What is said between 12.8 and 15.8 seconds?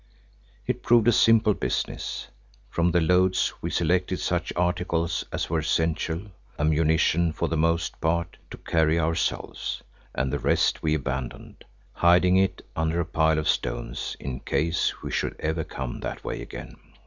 a pile of stones in case we should ever